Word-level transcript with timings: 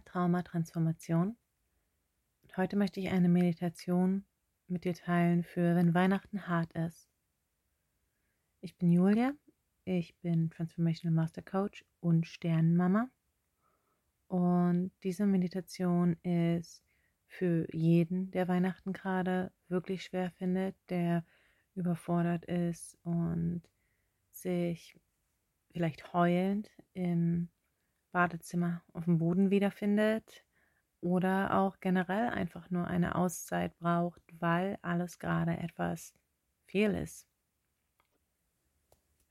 Traumatransformation. 0.00 1.36
Und 2.42 2.56
heute 2.56 2.76
möchte 2.76 3.00
ich 3.00 3.10
eine 3.10 3.28
Meditation 3.28 4.24
mit 4.68 4.84
dir 4.84 4.94
teilen 4.94 5.44
für 5.44 5.74
wenn 5.74 5.94
Weihnachten 5.94 6.46
hart 6.46 6.72
ist. 6.72 7.08
Ich 8.60 8.76
bin 8.76 8.92
Julia, 8.92 9.32
ich 9.84 10.14
bin 10.16 10.50
Transformational 10.50 11.14
Master 11.14 11.42
Coach 11.42 11.84
und 12.00 12.26
Sternenmama. 12.26 13.08
Und 14.28 14.92
diese 15.02 15.26
Meditation 15.26 16.14
ist 16.22 16.82
für 17.26 17.66
jeden, 17.74 18.30
der 18.30 18.48
Weihnachten 18.48 18.92
gerade 18.92 19.52
wirklich 19.68 20.04
schwer 20.04 20.30
findet, 20.30 20.76
der 20.88 21.24
überfordert 21.74 22.44
ist 22.44 22.98
und 23.02 23.62
sich 24.30 24.98
vielleicht 25.72 26.12
heulend 26.12 26.70
im 26.94 27.48
Badezimmer 28.12 28.82
auf 28.92 29.04
dem 29.04 29.18
Boden 29.18 29.50
wiederfindet 29.50 30.44
oder 31.00 31.58
auch 31.58 31.80
generell 31.80 32.28
einfach 32.28 32.70
nur 32.70 32.86
eine 32.86 33.16
Auszeit 33.16 33.76
braucht, 33.78 34.22
weil 34.38 34.78
alles 34.82 35.18
gerade 35.18 35.56
etwas 35.56 36.14
viel 36.66 36.94
ist. 36.94 37.26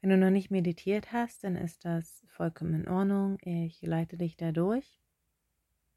Wenn 0.02 0.10
du 0.10 0.18
noch 0.18 0.32
nicht 0.32 0.52
meditiert 0.52 1.14
hast, 1.14 1.44
dann 1.44 1.56
ist 1.56 1.86
das 1.86 2.26
vollkommen 2.28 2.74
in 2.74 2.88
Ordnung. 2.88 3.38
Ich 3.44 3.82
leite 3.84 4.18
dich 4.18 4.36
da 4.36 4.52
durch. 4.52 5.00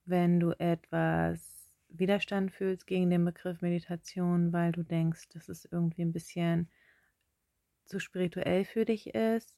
Wenn 0.05 0.39
du 0.39 0.53
etwas 0.61 1.71
Widerstand 1.89 2.53
fühlst 2.53 2.87
gegen 2.87 3.09
den 3.09 3.25
Begriff 3.25 3.63
Meditation, 3.63 4.53
weil 4.53 4.73
du 4.73 4.83
denkst, 4.83 5.29
dass 5.31 5.49
es 5.49 5.65
irgendwie 5.65 6.03
ein 6.03 6.13
bisschen 6.13 6.69
zu 7.87 7.99
spirituell 7.99 8.65
für 8.65 8.85
dich 8.85 9.15
ist, 9.15 9.57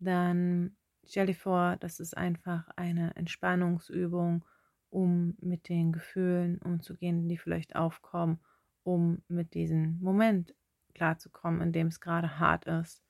dann 0.00 0.76
stell 1.08 1.26
dir 1.26 1.34
vor, 1.34 1.76
das 1.80 2.00
ist 2.00 2.16
einfach 2.16 2.68
eine 2.76 3.16
Entspannungsübung, 3.16 4.44
um 4.90 5.36
mit 5.40 5.68
den 5.68 5.92
Gefühlen 5.92 6.58
umzugehen, 6.58 7.28
die 7.28 7.38
vielleicht 7.38 7.76
aufkommen, 7.76 8.40
um 8.84 9.22
mit 9.28 9.54
diesem 9.54 9.98
Moment 10.00 10.54
klarzukommen, 10.94 11.60
in 11.60 11.72
dem 11.72 11.88
es 11.88 12.00
gerade 12.00 12.38
hart 12.38 12.66
ist. 12.66 13.02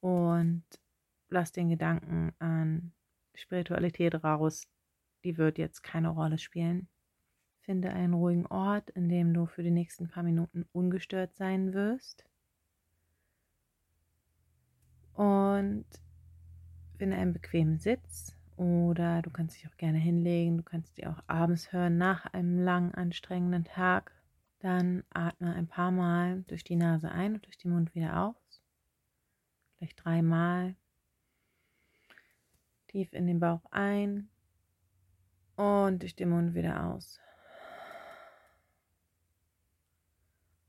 Und 0.00 0.64
lass 1.28 1.52
den 1.52 1.68
Gedanken 1.68 2.32
an 2.38 2.92
Spiritualität 3.34 4.22
raus. 4.22 4.68
Die 5.24 5.36
wird 5.36 5.58
jetzt 5.58 5.82
keine 5.82 6.10
Rolle 6.10 6.38
spielen. 6.38 6.88
Finde 7.60 7.90
einen 7.90 8.14
ruhigen 8.14 8.46
Ort, 8.46 8.90
in 8.90 9.08
dem 9.08 9.34
du 9.34 9.46
für 9.46 9.62
die 9.62 9.70
nächsten 9.70 10.08
paar 10.08 10.22
Minuten 10.22 10.64
ungestört 10.72 11.34
sein 11.34 11.74
wirst. 11.74 12.24
Und 15.14 15.84
finde 16.98 17.16
einen 17.16 17.32
bequemen 17.32 17.78
Sitz 17.78 18.36
oder 18.56 19.22
du 19.22 19.30
kannst 19.30 19.56
dich 19.56 19.68
auch 19.68 19.76
gerne 19.76 19.98
hinlegen. 19.98 20.58
Du 20.58 20.62
kannst 20.64 20.98
dich 20.98 21.06
auch 21.06 21.22
abends 21.28 21.72
hören 21.72 21.96
nach 21.96 22.26
einem 22.26 22.58
langen, 22.58 22.92
anstrengenden 22.92 23.64
Tag. 23.64 24.12
Dann 24.58 25.04
atme 25.10 25.54
ein 25.54 25.68
paar 25.68 25.92
Mal 25.92 26.42
durch 26.48 26.64
die 26.64 26.76
Nase 26.76 27.10
ein 27.10 27.34
und 27.34 27.46
durch 27.46 27.56
den 27.56 27.70
Mund 27.70 27.94
wieder 27.94 28.20
aus. 28.20 28.62
Vielleicht 29.76 30.04
dreimal. 30.04 30.74
Tief 32.88 33.12
in 33.12 33.26
den 33.26 33.38
Bauch 33.38 33.64
ein 33.70 34.28
und 35.54 36.02
durch 36.02 36.16
den 36.16 36.30
Mund 36.30 36.54
wieder 36.54 36.84
aus. 36.84 37.20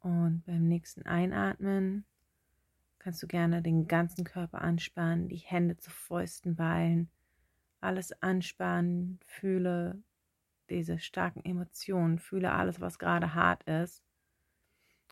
Und 0.02 0.43
beim 0.45 0.67
nächsten 0.67 1.03
Einatmen 1.03 2.05
kannst 3.00 3.23
du 3.23 3.28
gerne 3.28 3.61
den 3.61 3.88
ganzen 3.88 4.25
Körper 4.25 4.61
anspannen, 4.61 5.30
die 5.30 5.38
Hände 5.38 5.78
zu 5.78 5.89
Fäusten 5.89 6.55
ballen, 6.55 7.09
alles 7.81 8.11
anspannen, 8.22 9.19
fühle 9.25 10.03
diese 10.69 11.00
starken 11.00 11.44
Emotionen, 11.44 12.20
fühle 12.20 12.52
alles, 12.52 12.80
was 12.80 13.00
gerade 13.00 13.33
hart 13.33 13.64
ist 13.64 14.03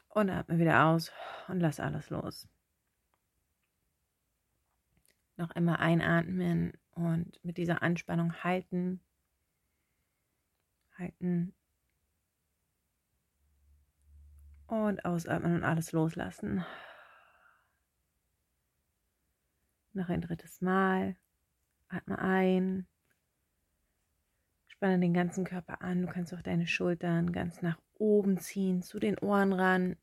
und 0.10 0.30
atme 0.30 0.60
wieder 0.60 0.86
aus 0.86 1.12
und 1.48 1.60
lass 1.60 1.80
alles 1.80 2.10
los. 2.10 2.48
Noch 5.38 5.52
immer 5.52 5.80
einatmen 5.80 6.74
und 6.92 7.44
mit 7.44 7.58
dieser 7.58 7.82
Anspannung 7.82 8.44
halten, 8.44 9.02
halten 10.98 11.54
und 14.68 15.06
ausatmen 15.06 15.56
und 15.56 15.64
alles 15.64 15.92
loslassen. 15.92 16.66
Noch 19.98 20.10
ein 20.10 20.22
drittes 20.22 20.62
Mal. 20.62 21.16
Atme 21.90 22.20
ein. 22.20 22.88
Spanne 24.68 25.00
den 25.00 25.16
ganzen 25.16 25.44
Körper 25.44 25.82
an. 25.82 26.04
Du 26.04 26.08
kannst 26.08 26.36
auch 26.36 26.44
deine 26.44 26.68
Schultern 26.68 27.32
ganz 27.32 27.64
nach 27.64 27.80
oben 27.96 28.38
ziehen, 28.38 28.84
zu 28.84 29.00
den 29.00 29.18
Ohren 29.18 29.54
ran. 29.54 29.96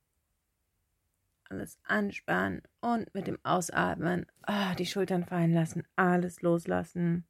Alles 1.49 1.79
anspannen 1.85 2.63
und 2.81 3.15
mit 3.15 3.29
dem 3.29 3.39
Ausatmen 3.45 4.27
oh, 4.49 4.75
die 4.77 4.87
Schultern 4.87 5.25
fallen 5.25 5.55
lassen. 5.55 5.87
Alles 5.95 6.43
loslassen. 6.43 7.25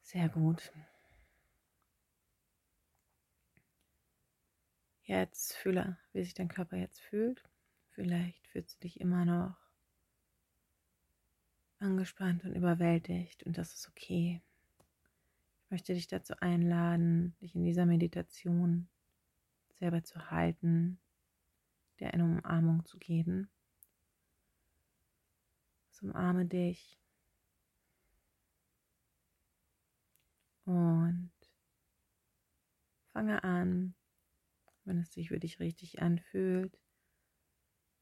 Sehr 0.00 0.30
gut. 0.30 0.72
Jetzt 5.02 5.54
fühle, 5.56 5.98
wie 6.14 6.22
sich 6.22 6.32
dein 6.32 6.48
Körper 6.48 6.78
jetzt 6.78 7.02
fühlt. 7.02 7.44
Vielleicht 7.90 8.46
fühlst 8.46 8.76
du 8.76 8.80
dich 8.80 8.98
immer 8.98 9.26
noch 9.26 9.69
angespannt 11.90 12.44
und 12.44 12.54
überwältigt 12.54 13.42
und 13.42 13.58
das 13.58 13.74
ist 13.74 13.88
okay. 13.88 14.40
Ich 15.64 15.70
möchte 15.70 15.94
dich 15.94 16.06
dazu 16.06 16.34
einladen, 16.40 17.36
dich 17.40 17.54
in 17.54 17.64
dieser 17.64 17.84
Meditation 17.84 18.88
selber 19.78 20.02
zu 20.02 20.30
halten, 20.30 21.00
dir 21.98 22.12
eine 22.14 22.24
Umarmung 22.24 22.84
zu 22.84 22.98
geben. 22.98 23.50
So 25.90 26.06
umarme 26.06 26.46
dich 26.46 26.98
und 30.64 31.32
fange 33.12 33.42
an, 33.42 33.94
wenn 34.84 34.98
es 34.98 35.12
sich 35.12 35.28
für 35.28 35.40
dich 35.40 35.58
richtig 35.58 36.00
anfühlt, 36.00 36.80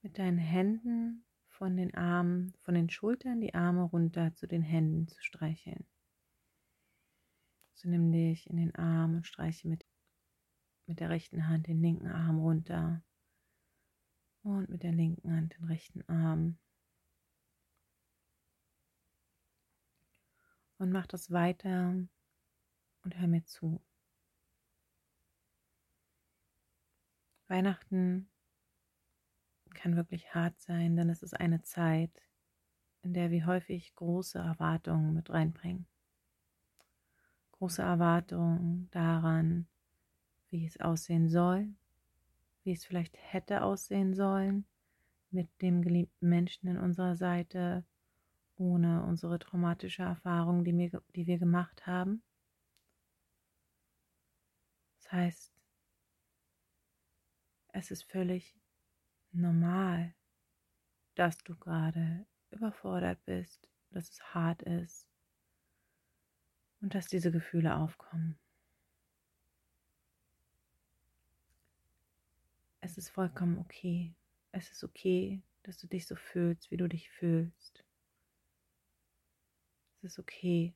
mit 0.03 0.19
deinen 0.19 0.39
Händen 0.39 1.25
von 1.59 1.77
den 1.77 1.93
Armen, 1.95 2.55
von 2.63 2.75
den 2.75 2.89
Schultern 2.89 3.41
die 3.41 3.53
Arme 3.53 3.83
runter 3.83 4.33
zu 4.35 4.47
den 4.47 4.63
Händen 4.63 5.09
zu 5.09 5.21
streicheln. 5.21 5.85
So 7.75 7.89
nimm 7.89 8.13
dich 8.13 8.49
in 8.49 8.57
den 8.57 8.75
Arm 8.77 9.17
und 9.17 9.27
streiche 9.27 9.67
mit, 9.67 9.85
mit 10.87 11.01
der 11.01 11.11
rechten 11.11 11.49
Hand 11.49 11.67
den 11.67 11.83
linken 11.83 12.07
Arm 12.07 12.39
runter 12.39 13.03
und 14.43 14.69
mit 14.69 14.85
der 14.85 14.93
linken 14.93 15.33
Hand 15.33 15.57
den 15.59 15.65
rechten 15.65 16.09
Arm. 16.09 16.59
Und 20.79 20.93
mach 20.93 21.09
das 21.09 21.33
weiter 21.33 21.89
und 23.03 23.19
hör 23.19 23.27
mir 23.27 23.45
zu. 23.45 23.83
Weihnachten 27.49 28.31
kann 29.79 29.97
wirklich 29.97 30.35
hart 30.35 30.61
sein, 30.61 30.97
denn 30.97 31.09
es 31.09 31.23
ist 31.23 31.35
eine 31.35 31.63
Zeit, 31.63 32.11
in 33.03 33.15
der 33.15 33.31
wir 33.31 33.47
häufig 33.47 33.95
große 33.95 34.39
Erwartungen 34.39 35.15
mit 35.15 35.31
reinbringen. 35.31 35.87
Große 37.53 37.83
Erwartungen 37.83 38.89
daran, 38.91 39.69
wie 40.51 40.67
es 40.67 40.81
aussehen 40.81 41.29
soll, 41.29 41.69
wie 42.65 42.73
es 42.73 42.85
vielleicht 42.85 43.17
hätte 43.17 43.63
aussehen 43.63 44.15
sollen, 44.15 44.67
mit 45.31 45.49
dem 45.63 45.83
geliebten 45.83 46.29
Menschen 46.29 46.69
in 46.69 46.79
unserer 46.79 47.15
Seite, 47.15 47.85
ohne 48.57 49.05
unsere 49.05 49.39
traumatische 49.39 50.03
Erfahrung, 50.03 50.65
die 50.65 50.77
wir, 50.77 51.03
die 51.15 51.27
wir 51.29 51.39
gemacht 51.39 51.87
haben. 51.87 52.23
Das 54.97 55.13
heißt, 55.13 55.53
es 57.73 57.91
ist 57.93 58.03
völlig 58.03 58.57
normal, 59.33 60.15
dass 61.15 61.39
du 61.39 61.57
gerade 61.57 62.27
überfordert 62.51 63.25
bist, 63.25 63.69
dass 63.91 64.11
es 64.11 64.35
hart 64.35 64.63
ist 64.63 65.07
und 66.81 66.95
dass 66.95 67.07
diese 67.07 67.31
Gefühle 67.33 67.77
aufkommen. 67.77 68.39
Es 72.81 72.97
ist 72.97 73.11
vollkommen 73.11 73.59
okay. 73.59 74.15
Es 74.53 74.71
ist 74.71 74.85
okay, 74.85 75.43
dass 75.65 75.79
du 75.79 75.87
dich 75.87 76.07
so 76.07 76.17
fühlst, 76.17 76.71
wie 76.71 76.77
du 76.77 76.89
dich 76.89 77.11
fühlst. 77.11 77.85
Es 80.01 80.13
ist 80.13 80.19
okay, 80.19 80.75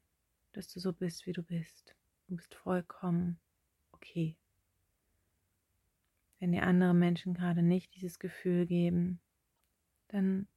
dass 0.52 0.68
du 0.68 0.80
so 0.80 0.92
bist, 0.92 1.26
wie 1.26 1.32
du 1.32 1.42
bist. 1.42 1.94
Du 2.26 2.36
bist 2.36 2.54
vollkommen 2.54 3.40
okay. 3.92 4.36
Wenn 6.42 6.50
dir 6.50 6.64
andere 6.64 6.92
Menschen 6.92 7.34
gerade 7.34 7.62
nicht 7.62 7.94
dieses 7.94 8.18
Gefühl 8.18 8.66
geben, 8.66 9.20
dann 10.08 10.48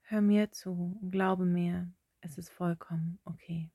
hör 0.00 0.22
mir 0.22 0.50
zu 0.50 0.98
und 0.98 1.10
glaube 1.10 1.44
mir, 1.44 1.92
es 2.22 2.38
ist 2.38 2.48
vollkommen 2.48 3.18
okay. 3.24 3.70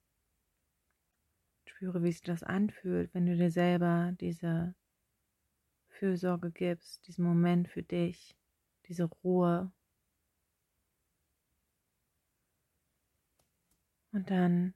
Spüre, 1.67 2.01
wie 2.01 2.11
sich 2.11 2.23
das 2.23 2.41
anfühlt, 2.41 3.13
wenn 3.13 3.27
du 3.27 3.37
dir 3.37 3.51
selber 3.51 4.15
diese 4.19 4.73
Fürsorge 5.87 6.49
gibst, 6.49 7.05
diesen 7.07 7.25
Moment 7.25 7.67
für 7.67 7.83
dich, 7.83 8.35
diese 8.87 9.03
Ruhe. 9.03 9.71
Und 14.13 14.31
dann 14.31 14.73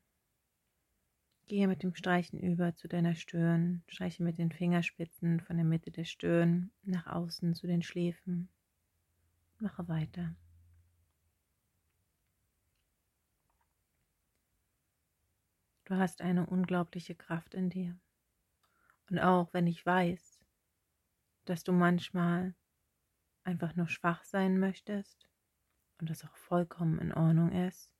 gehe 1.52 1.68
mit 1.68 1.84
dem 1.84 1.94
Streichen 1.94 2.40
über 2.40 2.78
zu 2.78 2.88
deiner 2.88 3.14
Stirn, 3.14 3.84
streiche 3.90 4.24
mit 4.24 4.38
den 4.38 4.54
Fingerspitzen 4.54 5.42
von 5.42 5.58
der 5.58 5.66
Mitte 5.66 5.92
der 5.92 6.06
Stirn 6.06 6.72
nach 6.84 7.08
außen 7.08 7.56
zu 7.56 7.68
den 7.68 7.84
Schläfen. 7.84 8.48
Mache 9.60 9.86
weiter. 9.90 10.34
Du 15.84 15.98
hast 15.98 16.22
eine 16.22 16.46
unglaubliche 16.46 17.16
Kraft 17.16 17.54
in 17.54 17.70
dir. 17.70 18.00
Und 19.10 19.20
auch 19.20 19.54
wenn 19.54 19.68
ich 19.68 19.86
weiß, 19.86 20.40
dass 21.44 21.66
du 21.66 21.74
manchmal 21.74 22.56
einfach 23.44 23.76
nur 23.76 23.90
schwach 23.90 24.24
sein 24.24 24.58
möchtest 24.58 25.28
und 26.00 26.10
das 26.10 26.24
auch 26.24 26.38
vollkommen 26.38 26.98
in 27.00 27.14
Ordnung 27.14 27.52
ist, 27.52 27.94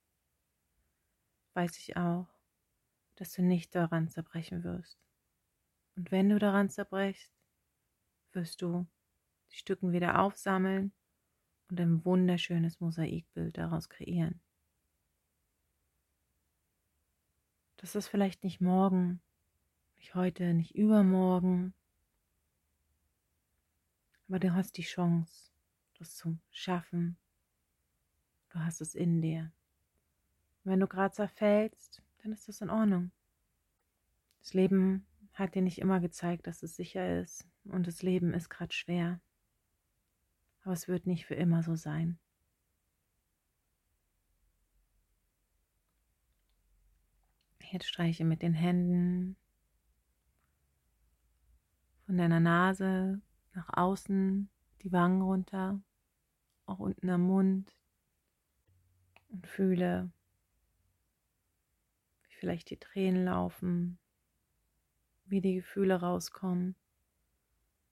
weiß 1.52 1.76
ich 1.76 1.98
auch, 1.98 2.32
dass 3.22 3.34
du 3.34 3.42
nicht 3.42 3.72
daran 3.76 4.08
zerbrechen 4.08 4.64
wirst. 4.64 4.98
Und 5.94 6.10
wenn 6.10 6.28
du 6.28 6.40
daran 6.40 6.70
zerbrechst, 6.70 7.32
wirst 8.32 8.60
du 8.62 8.84
die 9.52 9.58
Stücken 9.58 9.92
wieder 9.92 10.18
aufsammeln 10.18 10.92
und 11.70 11.80
ein 11.80 12.04
wunderschönes 12.04 12.80
Mosaikbild 12.80 13.56
daraus 13.56 13.88
kreieren. 13.88 14.40
Das 17.76 17.94
ist 17.94 18.08
vielleicht 18.08 18.42
nicht 18.42 18.60
morgen, 18.60 19.22
nicht 19.98 20.16
heute, 20.16 20.52
nicht 20.52 20.74
übermorgen, 20.74 21.74
aber 24.26 24.40
du 24.40 24.52
hast 24.52 24.76
die 24.76 24.82
Chance, 24.82 25.52
das 25.96 26.16
zu 26.16 26.40
schaffen. 26.50 27.16
Du 28.48 28.58
hast 28.58 28.80
es 28.80 28.96
in 28.96 29.22
dir. 29.22 29.52
Und 30.64 30.72
wenn 30.72 30.80
du 30.80 30.88
gerade 30.88 31.14
zerfällst, 31.14 32.02
dann 32.22 32.32
ist 32.32 32.48
das 32.48 32.60
in 32.60 32.70
Ordnung. 32.70 33.10
Das 34.40 34.54
Leben 34.54 35.06
hat 35.34 35.54
dir 35.54 35.62
nicht 35.62 35.78
immer 35.78 36.00
gezeigt, 36.00 36.46
dass 36.46 36.62
es 36.62 36.76
sicher 36.76 37.20
ist 37.20 37.46
und 37.64 37.86
das 37.86 38.02
Leben 38.02 38.32
ist 38.34 38.48
gerade 38.48 38.72
schwer. 38.72 39.20
Aber 40.62 40.72
es 40.72 40.88
wird 40.88 41.06
nicht 41.06 41.26
für 41.26 41.34
immer 41.34 41.62
so 41.62 41.74
sein. 41.74 42.18
Jetzt 47.72 47.86
streiche 47.86 48.24
mit 48.24 48.42
den 48.42 48.52
Händen 48.52 49.36
von 52.04 52.18
deiner 52.18 52.38
Nase 52.38 53.22
nach 53.54 53.70
außen, 53.72 54.50
die 54.82 54.92
Wangen 54.92 55.22
runter, 55.22 55.80
auch 56.66 56.80
unten 56.80 57.08
am 57.08 57.22
Mund 57.22 57.74
und 59.30 59.46
fühle, 59.46 60.12
vielleicht 62.42 62.70
die 62.70 62.76
Tränen 62.76 63.24
laufen, 63.24 64.00
wie 65.26 65.40
die 65.40 65.54
Gefühle 65.54 66.00
rauskommen, 66.00 66.74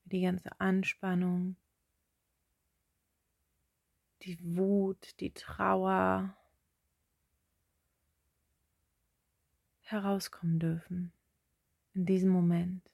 wie 0.02 0.17
die 0.17 0.23
ganze 0.23 0.61
Anspannung, 0.61 1.55
die 4.23 4.37
Wut, 4.56 5.20
die 5.20 5.32
Trauer 5.32 6.37
herauskommen 9.82 10.58
dürfen 10.58 11.12
in 11.94 12.06
diesem 12.06 12.31
Moment. 12.31 12.91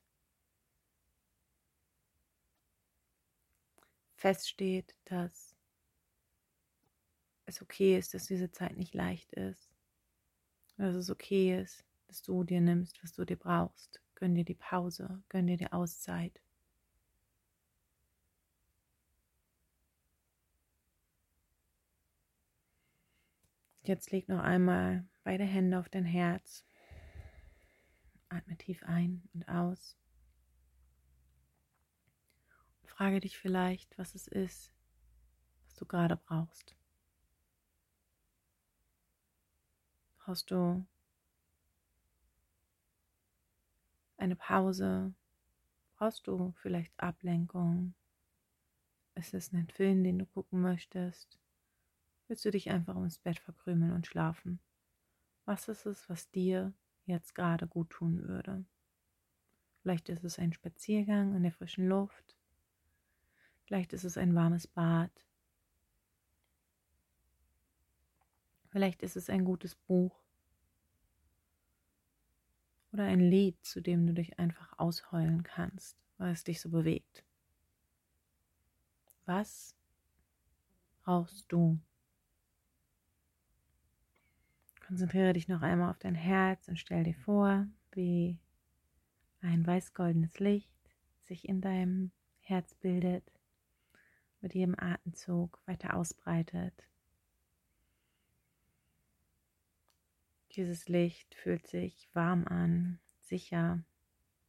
feststeht, 4.27 4.97
dass 5.05 5.55
es 7.45 7.63
okay 7.63 7.97
ist, 7.97 8.13
dass 8.15 8.27
diese 8.27 8.51
Zeit 8.51 8.77
nicht 8.77 8.95
leicht 8.95 9.33
ist. 9.35 9.76
Dass 10.77 10.95
es 10.95 11.11
okay 11.11 11.59
ist, 11.61 11.85
dass 12.07 12.23
du 12.23 12.45
dir 12.45 12.61
nimmst, 12.61 13.03
was 13.03 13.13
du 13.13 13.25
dir 13.25 13.37
brauchst. 13.37 14.01
Gönn 14.15 14.35
dir 14.35 14.45
die 14.45 14.55
Pause, 14.55 15.23
gönn 15.29 15.47
dir 15.47 15.57
die 15.57 15.73
Auszeit. 15.73 16.41
Jetzt 23.83 24.11
leg 24.11 24.29
noch 24.29 24.41
einmal 24.41 25.05
beide 25.23 25.45
Hände 25.45 25.79
auf 25.79 25.89
dein 25.89 26.05
Herz. 26.05 26.65
Atme 28.29 28.57
tief 28.57 28.83
ein 28.83 29.29
und 29.33 29.49
aus. 29.49 29.97
Frage 32.85 33.21
dich 33.21 33.39
vielleicht, 33.39 33.97
was 33.99 34.15
es 34.15 34.27
ist, 34.27 34.73
was 35.65 35.75
du 35.75 35.87
gerade 35.87 36.17
brauchst. 36.17 36.76
Brauchst 40.27 40.51
du 40.51 40.85
eine 44.17 44.35
Pause? 44.35 45.15
Brauchst 45.97 46.27
du 46.27 46.53
vielleicht 46.57 46.93
Ablenkung? 46.99 47.95
Ist 49.15 49.35
es 49.35 49.53
ein 49.53 49.69
Film, 49.69 50.03
den 50.03 50.19
du 50.19 50.27
gucken 50.27 50.63
möchtest? 50.63 51.39
Willst 52.27 52.45
du 52.45 52.51
dich 52.51 52.71
einfach 52.71 52.97
ins 52.97 53.21
Bett 53.21 53.39
verkrümeln 53.39 53.93
und 53.93 54.09
schlafen? 54.09 54.59
Was 55.45 55.69
ist 55.69 55.87
es, 55.87 56.11
was 56.11 56.29
dir 56.33 56.73
jetzt 57.05 57.37
gerade 57.37 57.69
gut 57.69 57.91
tun 57.91 58.27
würde? 58.27 58.65
Vielleicht 59.83 60.09
ist 60.09 60.25
es 60.25 60.41
ein 60.41 60.53
Spaziergang 60.53 61.37
in 61.37 61.45
der 61.45 61.53
frischen 61.53 61.89
Luft. 61.89 62.37
Vielleicht 63.65 63.93
ist 63.93 64.03
es 64.03 64.19
ein 64.19 64.35
warmes 64.35 64.67
Bad. 64.67 65.13
Vielleicht 68.77 69.03
ist 69.03 69.17
es 69.17 69.31
ein 69.31 69.47
gutes 69.47 69.75
Buch. 69.75 70.23
Oder 72.93 73.05
ein 73.05 73.21
Lied, 73.21 73.57
zu 73.65 73.81
dem 73.81 74.07
du 74.07 74.13
dich 74.13 74.39
einfach 74.39 74.79
ausheulen 74.79 75.45
kannst, 75.45 75.97
weil 76.19 76.35
es 76.35 76.45
dich 76.45 76.61
so 76.61 76.69
bewegt. 76.69 77.25
Was 79.25 79.75
brauchst 81.05 81.51
du? 81.51 81.79
Konzentriere 84.87 85.33
dich 85.33 85.49
noch 85.49 85.63
einmal 85.63 85.89
auf 85.89 85.99
dein 85.99 86.15
Herz 86.15 86.69
und 86.69 86.79
stell 86.79 87.05
dir 87.05 87.15
vor, 87.15 87.67
wie 87.93 88.39
ein 89.41 89.67
weiß-goldenes 89.67 90.39
Licht 90.39 90.77
sich 91.23 91.49
in 91.49 91.63
deinem 91.63 92.11
Herz 92.41 92.75
bildet 92.75 93.25
mit 94.43 94.53
jedem 94.55 94.79
Atemzug 94.79 95.63
weiter 95.65 95.95
ausbreitet. 95.95 96.87
Dieses 100.57 100.89
Licht 100.89 101.35
fühlt 101.35 101.67
sich 101.67 102.09
warm 102.15 102.47
an, 102.47 102.99
sicher, 103.21 103.85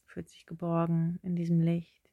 fühlt 0.05 0.29
sich 0.29 0.45
geborgen 0.45 1.19
in 1.21 1.35
diesem 1.35 1.59
Licht. 1.59 2.09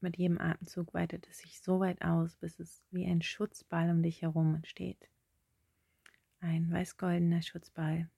Mit 0.00 0.16
jedem 0.16 0.40
Atemzug 0.40 0.94
weitet 0.94 1.28
es 1.28 1.38
sich 1.38 1.60
so 1.60 1.78
weit 1.78 2.00
aus, 2.00 2.36
bis 2.36 2.58
es 2.58 2.82
wie 2.90 3.04
ein 3.04 3.20
Schutzball 3.20 3.90
um 3.90 4.02
dich 4.02 4.22
herum 4.22 4.54
entsteht. 4.54 5.10
Ein 6.40 6.70
weiß-goldener 6.72 7.42
Schutzball. 7.42 8.08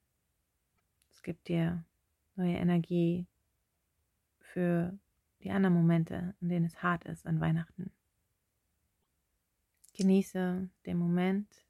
Es 1.11 1.23
gibt 1.23 1.49
dir 1.49 1.83
neue 2.37 2.55
Energie 2.55 3.27
für 4.39 4.97
die 5.43 5.51
anderen 5.51 5.75
Momente, 5.75 6.35
in 6.39 6.47
denen 6.47 6.65
es 6.65 6.81
hart 6.81 7.03
ist 7.03 7.27
an 7.27 7.41
Weihnachten. 7.41 7.91
Genieße 9.93 10.69
den 10.85 10.97
Moment 10.97 11.64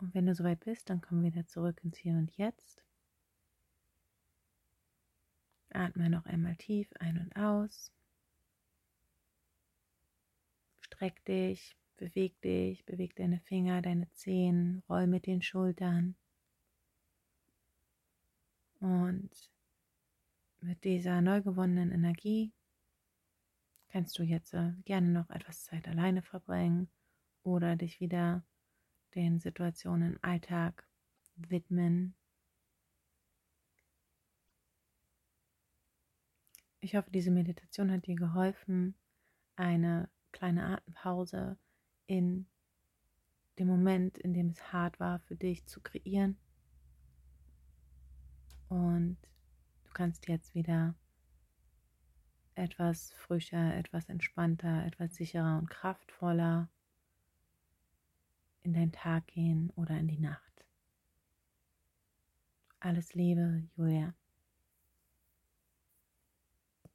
und 0.00 0.14
wenn 0.14 0.26
du 0.26 0.34
soweit 0.34 0.60
bist, 0.60 0.90
dann 0.90 1.00
komm 1.00 1.22
wieder 1.22 1.46
zurück 1.46 1.80
ins 1.84 1.98
Hier 1.98 2.14
und 2.14 2.36
Jetzt. 2.36 2.84
Atme 5.70 6.10
noch 6.10 6.26
einmal 6.26 6.56
tief 6.56 6.88
ein 6.98 7.18
und 7.18 7.36
aus. 7.36 7.92
Streck 10.80 11.24
dich, 11.24 11.76
beweg 11.96 12.40
dich, 12.40 12.84
beweg 12.84 13.14
deine 13.14 13.40
Finger, 13.40 13.80
deine 13.82 14.10
Zehen, 14.10 14.82
roll 14.88 15.06
mit 15.06 15.26
den 15.26 15.42
Schultern. 15.42 16.16
Und 18.80 19.30
mit 20.60 20.84
dieser 20.84 21.20
neu 21.20 21.42
gewonnenen 21.42 21.92
Energie 21.92 22.52
kannst 23.88 24.18
du 24.18 24.22
jetzt 24.22 24.54
äh, 24.54 24.72
gerne 24.84 25.08
noch 25.08 25.30
etwas 25.30 25.64
Zeit 25.64 25.86
alleine 25.86 26.22
verbringen 26.22 26.88
oder 27.42 27.76
dich 27.76 28.00
wieder 28.00 28.42
den 29.14 29.40
Situationen 29.40 30.12
im 30.14 30.18
Alltag 30.22 30.86
widmen. 31.36 32.14
Ich 36.80 36.96
hoffe, 36.96 37.10
diese 37.10 37.30
Meditation 37.30 37.90
hat 37.90 38.06
dir 38.06 38.16
geholfen, 38.16 38.94
eine 39.56 40.08
kleine 40.32 40.66
Atempause 40.66 41.58
in 42.06 42.46
dem 43.58 43.66
Moment, 43.66 44.16
in 44.18 44.32
dem 44.32 44.48
es 44.48 44.72
hart 44.72 44.98
war, 44.98 45.20
für 45.20 45.36
dich 45.36 45.66
zu 45.66 45.80
kreieren. 45.80 46.38
Und 48.68 49.18
du 49.84 49.90
kannst 49.92 50.28
jetzt 50.28 50.54
wieder 50.54 50.94
etwas 52.54 53.12
frischer, 53.12 53.74
etwas 53.76 54.08
entspannter, 54.08 54.86
etwas 54.86 55.14
sicherer 55.14 55.58
und 55.58 55.68
kraftvoller 55.68 56.68
in 58.62 58.72
deinen 58.72 58.92
Tag 58.92 59.26
gehen 59.28 59.70
oder 59.76 59.98
in 59.98 60.08
die 60.08 60.18
Nacht. 60.18 60.64
Alles 62.80 63.14
Liebe, 63.14 63.68
Julia. 63.76 64.14